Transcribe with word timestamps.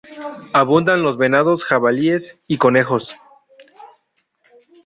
Abundan 0.51 1.03
los 1.03 1.17
venados, 1.19 1.63
jabalíes 1.63 2.39
y 2.47 2.57
conejos. 2.57 3.15